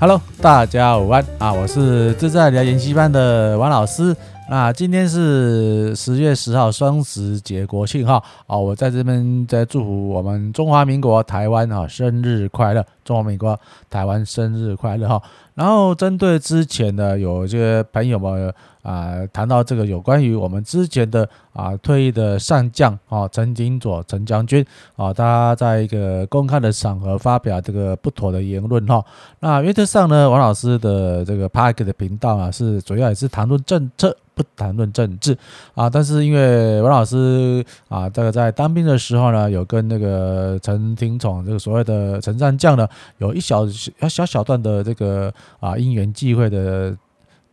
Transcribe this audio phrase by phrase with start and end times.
[0.00, 1.52] Hello，大家午安啊！
[1.52, 4.16] 我是自在聊研习班的王老师。
[4.48, 8.56] 那今天是十月十号，双十节国庆哈啊！
[8.56, 12.86] 我在这边在祝福我们中华民国台湾啊生日快乐！
[13.08, 15.22] 中华民国台湾生日快乐哈！
[15.54, 18.52] 然后针对之前呢，有些朋友们
[18.82, 24.62] 啊谈到这个有关于我们之前的啊退役的上将啊陈金佐陈将军
[24.94, 29.02] 啊，他在一个公开的场合发表这个不妥的言论哈。
[29.40, 35.36] 那原则上呢，王老师的这个 Park 的频道啊，是主要也是谈论政策，不谈论政治
[35.74, 35.88] 啊。
[35.90, 42.86] 但是因为王老师啊，这个在当兵的时候呢，有跟那个陈廷宠这个所谓的陈上将呢，
[43.18, 45.32] 有一小小小小段的这个。
[45.60, 46.96] 啊，因缘际会的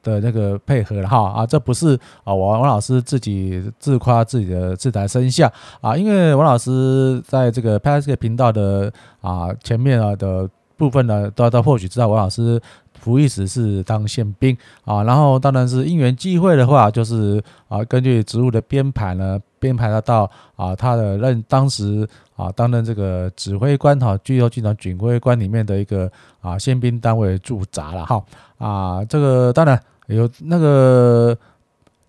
[0.03, 8.91] 的那个配合了哈啊，这不是啊，王王老师自己自夸自己的自抬身价啊，因为王老师在这个 PTT 频道的
[9.21, 10.47] 啊前面啊的
[10.77, 12.61] 部分呢，大家或许知道王老师
[12.99, 22.07] 服役时是当宪兵啊，然后当然是因缘际会的话，就是啊根据职务的编排呢，编排他到啊他的任当时。
[22.35, 28.21] 啊，担任这个指挥官哈，第六军团指挥官里面的一个啊宪兵单位驻扎了哈
[28.57, 31.33] 啊，这个当然有那个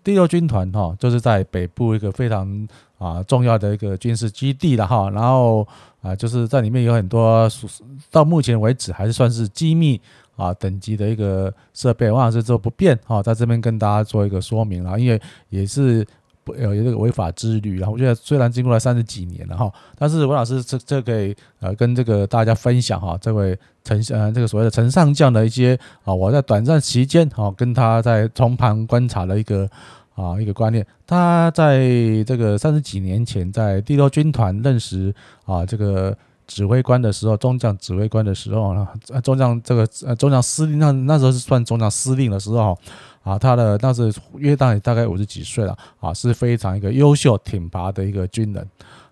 [0.03, 2.69] 第六军团哈，就是在北部一个非常
[2.99, 5.65] 啊重要的一个军事基地了哈，然后
[6.03, 7.49] 啊就是在里面有很多
[8.11, 10.01] 到目前为止还是算是机密
[10.35, 16.05] 啊等级的一个设备，王老师做不变哈，在这边跟大家做一个说明了，因为也是。
[16.59, 29.69] 有有这个违法之旅，然后我觉得虽然经过了三十几年了哈，但是文老师这这可以呃跟这个大家分享哈，这位陈呃这个所谓的陈上将的一些啊，我在短暂期间哈跟他在从旁观察的一个
[30.15, 31.79] 啊一个观念，他在
[32.25, 38.89] 这个三十几年前在第六军团认识啊这个指挥官的时候，中将指挥官的时候呢，
[39.23, 42.79] 中将这个呃中将司令那那时候是算中将司令的时候。
[43.27, 48.65] 啊，他的当时约当也大概五十几岁了啊，是非常一个优秀挺拔的一个军人。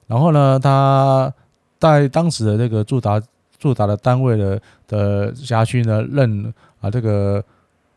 [0.06, 1.34] 然后呢，他
[1.80, 3.20] 在当时的这个驻扎
[3.58, 7.42] 驻扎的单位的的辖区呢，任啊这个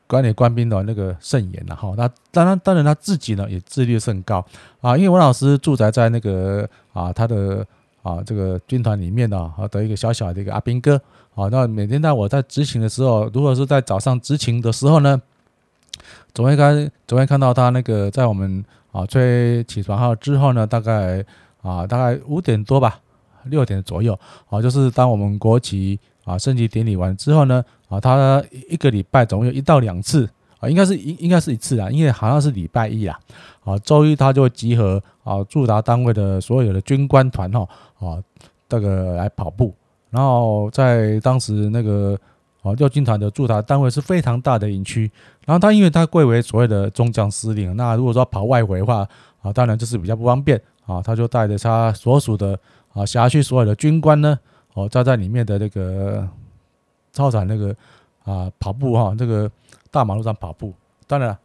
[0.08, 1.94] 管理官兵的那个盛严了哈。
[1.96, 4.44] 那当然当然他自己呢也自律甚高
[4.82, 7.64] 啊，因为王老师驻宅在那个啊他的
[8.08, 10.96] 啊这个军团里面呢，啊的一个小小的一个阿兵哥
[11.36, 11.48] 啊。
[11.52, 15.22] 那每天在我在执勤的时候，如果是在早上执勤的时候呢。
[16.34, 21.26] 总会看，总会看到他那个在我们啊吹起床号之后呢，大概
[21.64, 23.00] 啊大概五点多吧，
[23.46, 30.30] 六点左右啊，就是当我们国旗啊升旗典礼完之后呢，啊他一个礼拜总有一到两次
[30.60, 33.20] 啊，应该是应应该是一次啊，因为好像是礼拜一啊，
[33.64, 37.68] 啊周一他就会集合啊驻达单位的所有的军官团哈
[38.00, 38.22] 啊
[38.70, 39.74] 这个来跑步，
[40.10, 42.18] 然后在当时那个。
[42.64, 45.10] 啊，六军团的驻达单位是非常大的营区，
[45.46, 49.08] 然后他因为他贵为所谓的中将司令，那如果说跑外围的话，
[49.42, 52.60] 啊，当然就是比较不方便啊，他就带着他所属的
[52.92, 54.38] 啊辖区所有的军官呢，
[54.74, 56.28] 哦，站在里面的那个
[57.14, 57.74] 操场那个
[58.26, 59.50] 啊跑步哈，这个
[59.92, 60.74] 大马路上跑步。
[61.08, 61.38] 当然，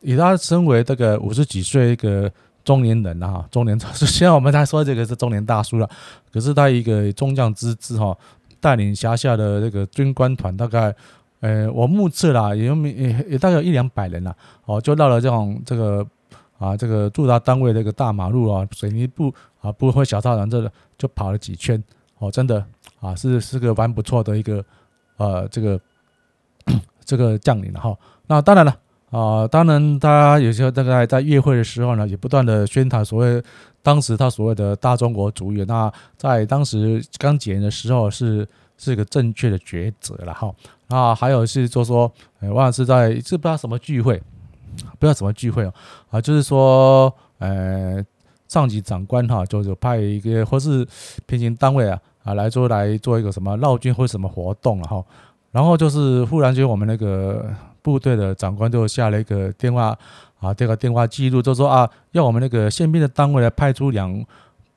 [0.00, 2.30] 以他身为这个五十几岁一个
[2.64, 4.06] 中年人啊，中年，大叔。
[4.06, 5.88] 现在我们他说这个是中年大叔了，
[6.32, 8.16] 可是他一个中将之姿哈。
[8.60, 10.94] 带领辖下的这个军官团，大概，
[11.40, 16.06] 呃，我目测啦，也有也也大概有一两百人啦，哦，就到了这种这个
[16.56, 19.30] 啊，这个驻扎单位这个大马路啊，水泥布
[19.60, 21.84] 啊，不会小操场这个就跑了几圈，
[22.16, 22.64] 哦，真的
[23.00, 24.64] 啊，是是个蛮不错的一个
[25.18, 25.78] 呃，这个
[27.04, 27.96] 这个将领了哈。
[28.26, 28.76] 那当然了
[29.10, 33.42] 啊，当然他有时候大概在月会的时候呢，也不断的宣传所谓。
[33.82, 38.48] 当时他所谓的大中国主义，那在当时刚解严的时候是
[38.78, 40.50] 是一个正确的抉择了哈。
[40.86, 42.10] 那，还有是就说，
[42.40, 44.18] 呃，忘了是在是不知道什么聚会，
[44.98, 45.74] 不知道什么聚会哦，
[46.08, 48.02] 啊，就是说，呃，
[48.48, 50.86] 上级长官哈，就是派一个或是
[51.26, 55.04] 平行单位啊啊来做来做一个什么绕军或什么活动了哈。
[55.54, 57.46] 然后就是忽然间我们那个
[57.80, 59.96] 部队的长官就下了一个电话。
[60.40, 64.22] 啊，这个电话记录就说啊，要我们那个宪兵的单位来派出两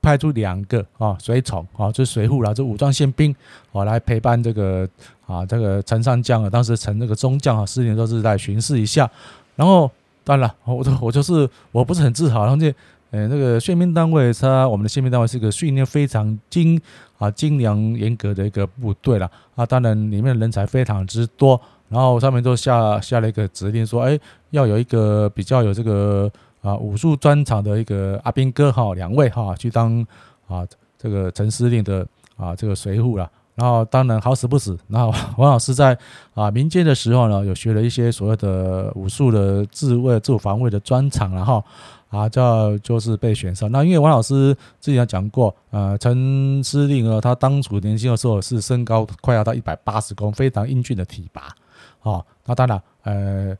[0.02, 3.36] 派出两个啊随从啊，就是随扈啦，就武装宪兵
[3.74, 4.88] 啊来陪伴这个
[5.26, 9.10] 啊这个陈上将啊，当时陈那个中将啊，司令都是在巡视一下。
[9.58, 9.92] 然后
[10.24, 12.74] 当然了，我我就是我不是很自豪，然后这
[13.12, 16.80] 呃那个宪兵单位，他我们的宪兵单位是个训练非常精
[17.18, 21.60] 啊精良严格的一个部队了啊，当然里面的人才非常之多。
[21.90, 24.20] 然后上面都下下了一个指令，说，哎，
[24.50, 26.30] 要有一个比较有这个
[26.62, 30.06] 啊武术专长的一个阿兵哥哈，两位哈去当
[30.50, 30.68] 啊
[30.98, 32.06] 这个陈司令的
[32.36, 33.30] 啊这个随护了。
[33.56, 35.98] 然后当然好死不死，然后王老师在
[36.36, 41.64] 啊民间的时候呢，有学了一些所谓的武术的自卫、自我防卫的专长，然后
[42.10, 43.72] 啊叫就是被选上。
[43.72, 51.54] 那因为王老师之前讲过，呃，陈司令呢，他当初年轻的时候是身高快要到一百八十公，非常英俊的体拔。
[52.02, 53.58] 哦，那当然，呃，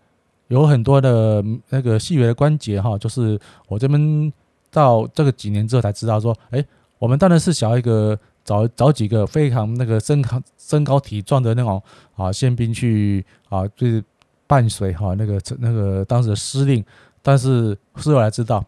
[0.48, 4.34] 有很多的那个细微的关节哈，就是我这边
[4.72, 6.64] 到这个几年之后才知道说，哎，
[7.00, 8.18] 我们当然是想要一个。
[8.48, 11.84] 找找几个非常那个身高身高体壮的那种
[12.16, 14.02] 啊宪兵去啊，就是
[14.48, 16.82] 伴随哈那个那个当时的司令，
[17.28, 18.64] 但是事后才知道，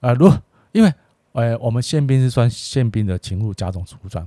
[0.00, 0.28] 啊，如
[0.72, 0.92] 因为
[1.30, 4.26] 呃我们宪兵是算宪兵的勤务甲种服装，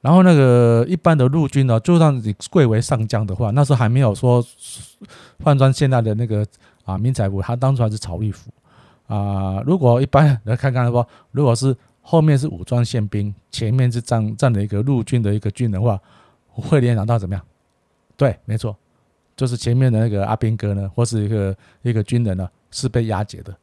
[0.00, 4.44] 然后那个一般的陆军呢，就算你贵为上将的话，那时候还没有说
[5.44, 6.44] 换装现在的那个
[6.84, 8.50] 啊迷彩服，他当初还是草绿服
[9.06, 9.62] 啊。
[9.64, 16.00] 如果一般来看看的话，如果是后面是武装宪兵，前面是站站的一个陆军的一个军人的话，
[16.48, 17.44] 会联想到怎么样？
[18.16, 18.76] 对，没错，
[19.36, 23.54] 就是前面的那个阿兵哥呢，或是一个一个军人呢，是被押解的，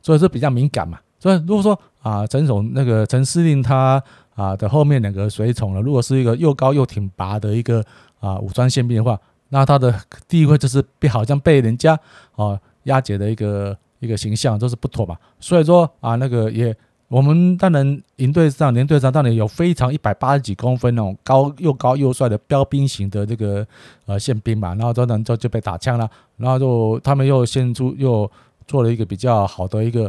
[0.00, 0.98] 所以说比较敏感嘛。
[1.18, 4.02] 所以如果说啊，陈总那个陈司令他
[4.34, 7.84] 啊的后面两个随从呢，如果是一个又高又挺拔的一个
[8.18, 9.18] 啊武装宪兵的话，
[9.50, 9.94] 那他的
[10.26, 11.98] 地位就是被好像被人家
[12.36, 15.16] 啊押解的一个一个形象，都是不妥嘛。
[15.38, 16.76] 所以说啊，那个也。
[17.10, 23.66] 我们当然营队上连队长当然有非常一百八十几公分那种高又高又帅的标兵型的这个
[24.06, 28.30] 呃宪兵嘛，然后当然就就被打枪了，然后就他们又献出又
[28.64, 30.08] 做了一个比较好的一个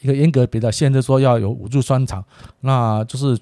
[0.00, 2.24] 一个严格别的限制，说要有武术专长，
[2.60, 3.36] 那就是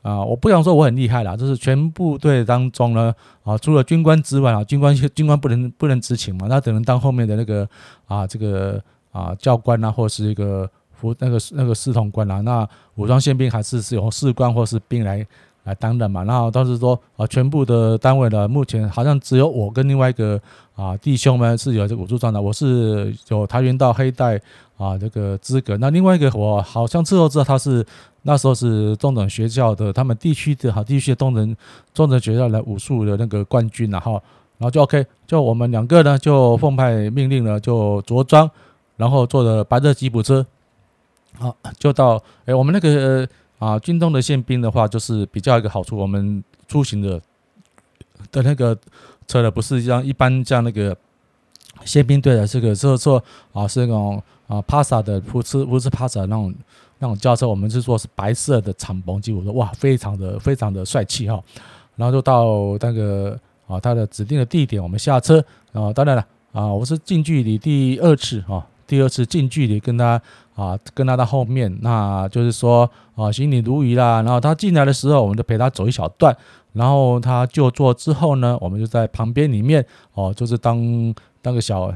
[0.00, 3.14] 啊，我不想说我很厉害啦，就是全部队当中呢
[3.44, 7.68] 啊，除了军官之外啊，军官 军官不能不能执勤嘛，那只能当后面的那个
[8.06, 10.66] 啊这个啊教官啊，或是一个。
[11.02, 15.26] 不那个那个四统官啊，那武装宪兵还是是由士官或是兵来
[15.64, 16.22] 来担任嘛。
[16.22, 20.40] 然后当时说啊，全部的单位呢，目前好像只有我跟另外一个
[20.76, 24.40] 啊弟兄们是有这武术专长，我是有跆拳道黑带
[24.76, 25.76] 啊这个资格。
[25.78, 27.84] 那另外一个我好像之后知道他是
[28.22, 31.56] 那时候是中等学校的他们地区的哈地区的中等
[31.92, 34.12] 中等学校的武术的那个冠军，然后
[34.58, 38.48] 然后就 OK，就我们两个呢就奉派命令呢就着装，
[38.96, 40.46] 然后坐着白色吉普车。
[41.38, 47.20] 好，就到哎，我们那个啊，军中的宪兵的话，就是比较一个好处，我们出行的
[48.30, 48.76] 的那个
[49.26, 50.96] 车的不是像一般像那个
[51.84, 56.54] 宪兵队的这个车车啊，是那种啊帕萨的，不是不是帕萨那种
[56.98, 61.42] 那种轿车，我们是说是白色的敞篷吉普车，哇，非常的非常的帅气哈。
[61.96, 68.66] 然后就到那个啊，他的指定的地点，我们下车啊，当然了啊，我是近距离第二次哈。
[68.92, 70.20] 第二次近距离跟他
[70.54, 74.20] 啊，跟他到后面，那就是说啊，行礼如仪啦。
[74.20, 76.36] 然后他进来的时候，我们就陪他走一小段。
[76.74, 80.78] 然后他就坐之后呢，我们就在旁边里面哦，就是当
[81.40, 81.90] 当个小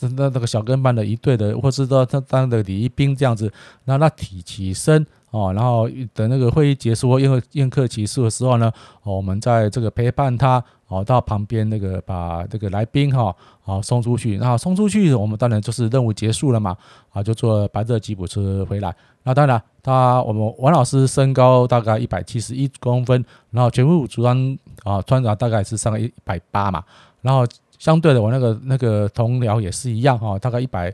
[0.00, 3.52] 那那个小跟班的一队的，或是说他当的礼仪兵这样子，
[3.84, 5.52] 让他提起身哦。
[5.52, 8.72] 然后等那个会议结束宴宴客结束的时候呢，
[9.02, 10.62] 哦我们在这个陪伴他。
[10.90, 14.38] 哦，到旁边那个把这个来宾哈，好送出去。
[14.38, 16.76] 那送出去，我们当然就是任务结束了嘛。
[17.10, 18.92] 啊，就坐白色吉普车回来。
[19.22, 26.82] 那当然，他我们王老师身高大概一百七十一公分，然后全副武装啊，穿着大概是上一百八嘛。
[27.22, 27.46] 然后
[27.78, 30.92] 相对的，我那个那个同僚也是一样哈，大概一百。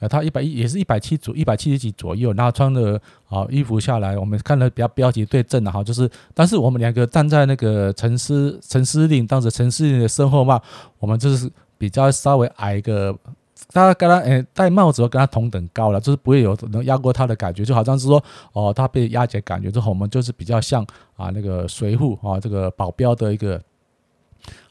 [0.00, 10.60] 呃，他一百一也是一百七左一百七十几左右，然后穿的啊衣服下来，我们看了比较标题对正的哈，就是，但是我们两个站在那个陈司陈司令当时陈司令的身后嘛，
[10.98, 13.14] 我们就是比较稍微矮一个，
[13.72, 20.82] 大家跟他诶戴帽子跟他同等高了，就是不会有能压过他的感觉，就好像是说哦他被压解感觉之后，我们就是比较像
[21.14, 23.60] 啊那个随扈啊这个保镖的一个。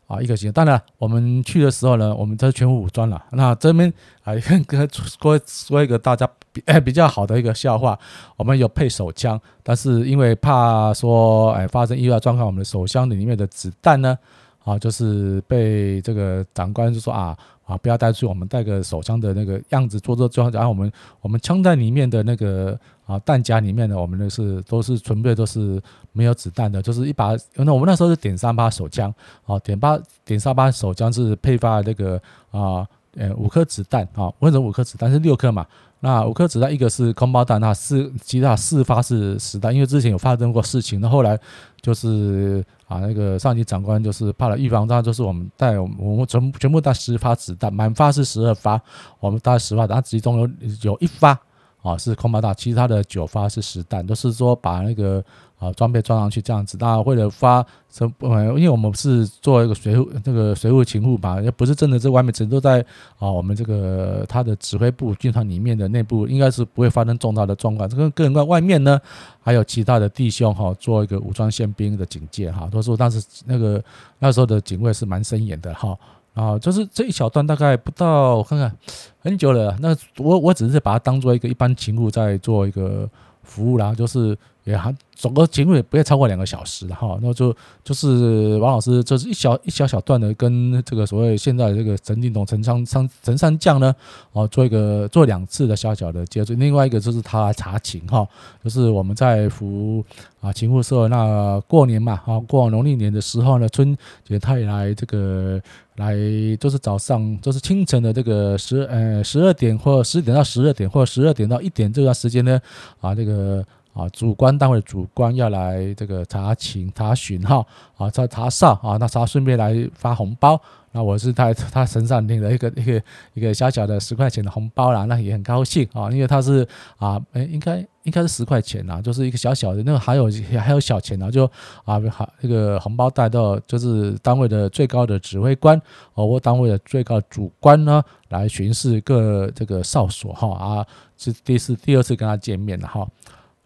[0.10, 3.24] 啊，一个行，当然我们去的时候呢，我们这是全副武装了。
[3.32, 7.98] 那这边啊，跟跟说说一个大家比 比较好的一个笑话，
[8.36, 14.18] 我们有配手枪，但是因为怕说哎发生意外状况，我们的手枪里面的子弹呢，
[14.66, 17.38] 啊，就是被这个长官就说啊。
[17.70, 22.76] 啊，不要带出去，我们带个手枪的那个样子做做装，然后我们我们枪弹里面的那个
[23.10, 29.12] 啊弹夹里面呢，我们的是都是纯粹都是没有子弹的，就是一把，那我们那时候是点三八手枪，
[29.48, 35.66] 啊点八点三八手枪是配发那个啊呃五颗子弹啊，为什么五颗子弹是六颗嘛？
[36.02, 41.38] 那五颗子弹，一个是空包弹，那四其他四发是实弹，因为之前有发生过事情，那后来
[41.82, 48.80] 就是啊，那个上级长官就是怕了预防仗，就是我们带我们全全部带十发子弹，满发是十二发，
[49.20, 50.50] 我们带十发，然后其中有
[50.92, 51.38] 有一发
[51.82, 55.24] 啊是空包弹，其他的九发是实弹，都是说把那个。
[55.60, 58.42] 啊，装备装上去这样子，那为了发什么？
[58.58, 62.80] 因为我们是做一个随扈，那个随扈勤务嘛，也不是真的在外面，只都在
[63.18, 67.90] 啊，我们这个他的指挥部军团里面的内部，应该是不会发生重大的状况。
[67.90, 68.98] 这个个人在外面呢，
[69.42, 73.84] 还有其他的弟兄哈，做一个武装宪兵的警戒哈，都说当时那个
[74.18, 75.94] 那时候的警卫是蛮森严的哈。
[76.40, 78.72] 啊就是这一小段大概不到，我看看
[79.20, 79.76] 很久了。
[79.80, 83.10] 那我我只是把它当做一个一般勤务在做一个
[83.44, 84.38] 服务啦，就是。
[84.70, 93.94] 也还整个节目也不会超过两个小时哈，那就就是王老师就是一小一小小段的跟这个所谓现在这个陈进同陈上上陈三将呢，
[94.32, 98.26] 哦做一个做两次的小小的接触，另外一个就是他查寝哈，
[98.64, 100.06] 就是我们在服
[100.40, 105.60] 啊勤务时候，那过年嘛哈，过农历年的时候呢，春节他也来这个
[105.96, 106.16] 来，
[106.62, 112.62] 就是早上就是清晨的这个十呃十二点或十点到十二点或者十二点到一点这段时间呢
[113.02, 113.66] 啊这个。
[114.00, 117.66] 啊，主官单位主官要来这个查勤查询哈，
[117.98, 120.60] 啊，查查哨啊，那他顺便来发红包，
[120.94, 123.04] 那我是在他身上领了一个一个
[123.34, 126.66] 一个小小的十块钱的红包啦，那也很高兴啊，因为他是
[126.96, 131.44] 啊，诶，应该应该是十块钱呐，就是一个小小的那个还有还有小钱呢，就
[131.84, 135.80] 啊，好那个红包带到就是单位的最高的指挥官
[136.14, 140.88] 哦，或单位的最高主官呢来巡视各这个哨所哈啊，
[141.18, 143.06] 是第四第二次跟他见面了哈。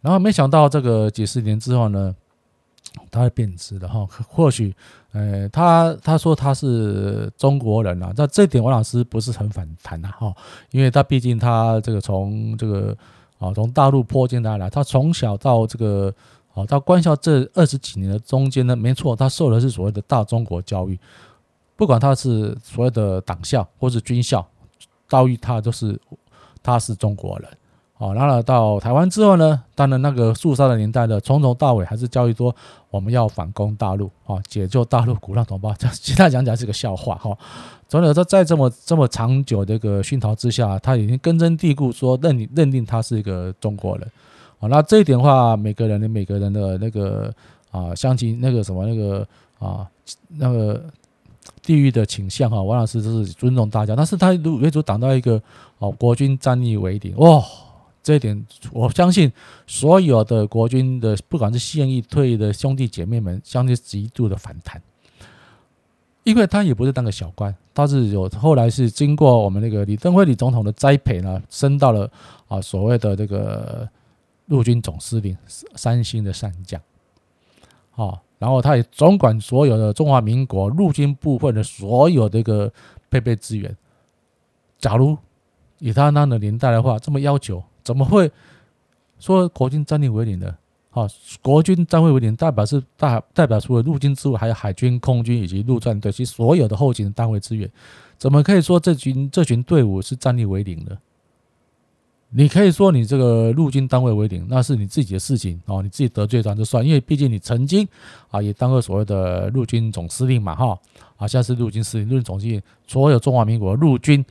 [0.03, 2.13] 然后没想到这个几十年之后呢，
[3.09, 4.05] 他会变质的哈。
[4.27, 4.75] 或许，
[5.13, 10.35] 呃，他他说他是中国人啊，那这点王老师不是很反弹呐哈，
[10.71, 12.95] 因为他毕竟他这个从这个
[13.39, 16.13] 啊从大陆坡进来来，他从小到这个
[16.53, 20.99] 啊到官校这二十几年的中间呢，没错，他受的是所谓的大中国教育，
[21.77, 24.45] 不管他是所谓的党校或是军校，
[25.07, 25.97] 教育他都是
[26.61, 27.49] 他是中国人。
[28.03, 32.53] 哦，然后到台湾之后呢，当然那个肃杀的年代呢，从头到尾还是教育说
[32.89, 35.73] 我们要反攻大陆，啊，解救大陆鼓浪同胞。
[35.75, 37.37] 这其他讲讲是个笑话，哈。
[37.87, 44.05] 总之说，在这么这么长久的一个熏陶之下，他已经根深蒂固说认认定他是一个中国人。
[44.59, 47.33] 啊，那这一点的话，每个人的每个人的那个
[47.71, 49.25] 啊，乡亲那个什么那个
[49.59, 49.87] 啊，
[50.27, 50.83] 那个
[51.61, 55.41] 地域的倾向哈，王老师就是尊重大家，但是他如为主挡到一个
[55.77, 57.41] 哦，国军战役为零，哇。
[58.03, 59.31] 这一点，我相信
[59.65, 64.81] 所有的国军的，不管是现役、退役的兄弟姐妹们，相信极度的反弹，
[66.23, 72.11] 因为他也不是当个小官，他是有后来是经过我们那个李登辉李总统的栽培呢，升到了
[72.49, 73.87] 啊所谓的这个
[74.47, 75.37] 陆军总司令
[75.75, 76.81] 三星的上将，
[77.95, 82.69] 啊，然后他也总管所有的中华民国陆军部分的所有这个
[83.09, 83.73] 配备资源。
[84.77, 85.17] 假如
[85.79, 87.63] 以他那个年代的话，这么要求。
[87.83, 88.31] 怎么会
[89.19, 90.55] 说国军战力为零呢？
[90.91, 91.07] 啊，
[91.41, 97.67] 国军战力为零，代表是大代表除了陆军之外，还有海军、空军以及陆战队，其所有的后勤单位资源，
[98.17, 100.95] 怎么可以说这群这群队伍是战力为零呢？
[102.29, 107.87] 你可以说你这个陆军单位为零，那是你自己的事情哦，你自己得罪咱就算，因为毕竟你曾经
[108.29, 110.79] 啊也当过所谓的陆军总司令嘛，哈，
[111.17, 114.23] 啊，现在是陆军司令、陆军总司令，所有中华民国陆军。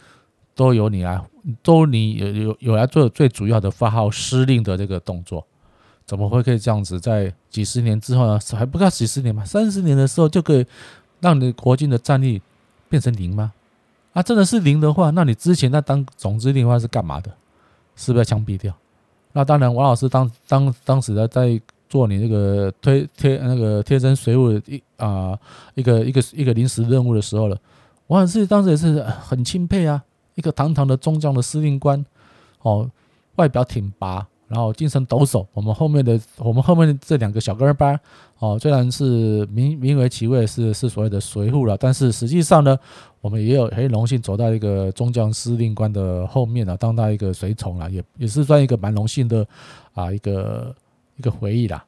[0.54, 1.20] 都由你来，
[1.62, 5.46] 都你有有有来做最主要的发号施令的这个动作，
[6.04, 7.00] 怎么会可以这样子？
[7.00, 8.38] 在几十年之后呢？
[8.56, 10.66] 还不到几十年嘛，三十年的时候就可以
[11.20, 12.42] 让你国军的战力
[12.88, 13.52] 变成零吗？
[14.12, 17.32] 啊，真的是零的话，那你之前那当总司令的话是干嘛的？
[17.96, 18.74] 是不是要枪毙掉？
[19.32, 25.38] 那当然，王老师当当当时的在做你那个推贴那个贴身随扈一啊
[25.74, 27.58] 一个一个一个临时任务的时候了，
[28.08, 30.02] 王老师当时也是很钦佩啊。
[30.34, 32.04] 一个堂堂的中将的司令官，
[32.62, 32.88] 哦，
[33.36, 35.46] 外表挺拔，然后精神抖擞。
[35.52, 37.98] 我们后面的我们后面的这两个小跟班，
[38.38, 42.78] 哦，虽然是名名为其位是是所谓的随扈了，但是实际上呢，
[43.20, 49.46] 我们也有很荣幸走到一个中将司令官的后面啊，当到一个随从了，也也是算一个蛮荣幸的
[49.92, 50.74] 啊一个
[51.16, 51.84] 一个回忆啦。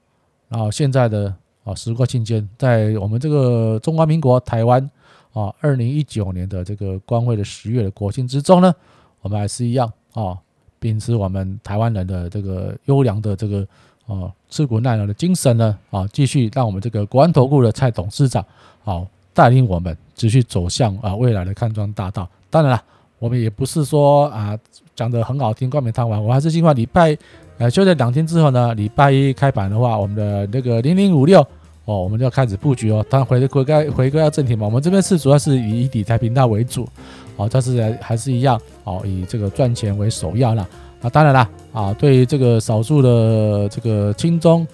[0.49, 1.35] 然后现在的
[1.65, 4.91] 啊时过境迁，在我们这个中华民国台湾。
[5.35, 8.73] 啊，二零一九年的这个光辉的十月的国庆之中呢，
[9.21, 10.39] 我们还是一样啊，
[10.79, 13.67] 秉持我们台湾人的这个优良的这个
[14.07, 18.47] 啊吃苦耐劳的精神呢啊，继续让我们这个国安投顾的蔡董事长
[18.85, 22.29] 啊带领我们继续走向啊未来的康庄大道。
[22.49, 22.83] 当然了，
[23.19, 24.57] 我们也不是说啊
[24.95, 27.19] 讲的很好听，冠冕堂皇，我还是希望礼拜
[27.59, 31.45] 呃就在两天之后呢，礼拜一开盘的话，我们的那个零零五六。
[31.85, 33.05] 哦，我们就要开始布局哦。
[33.09, 36.89] 当然回回归回归到正题嘛，我们这边是主要是以理财频道为主，
[37.37, 40.67] 哦，但是还是一样哦，以这个赚钱为首要啦。
[41.03, 44.67] 啊，当然啦，啊，对于这个少数的这个轻中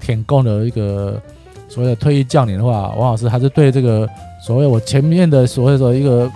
[0.00, 1.22] 舔供的一个
[1.68, 4.08] 所谓的退役将领的话，王老师还是对这个
[4.44, 6.28] 所谓我前面的所谓的一个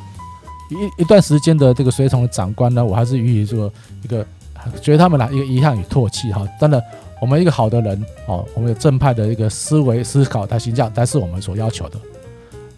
[0.71, 3.73] 一一段时间的这个随从的长官呢，我还是予以这个
[4.05, 4.25] 一个
[4.81, 6.47] 觉得他们呐一个遗憾与唾弃哈。
[6.61, 6.81] 真的，
[7.21, 11.99] 我们一个好的人哦，我们有正派的一个思维思考的形象，才是我们所要求的。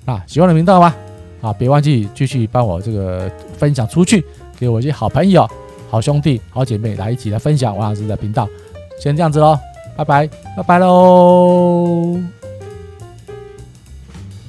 [0.04, 0.94] 那，喜欢的频道吗？
[1.40, 4.24] 啊，别忘记继续帮我这个分享出去，
[4.58, 5.48] 给我一些好朋友。
[5.90, 8.48] 好兄弟、好姐妹来一起来分享王老师的频道，
[8.98, 9.58] 先这样子喽，
[9.96, 12.41] 拜拜，拜拜喽。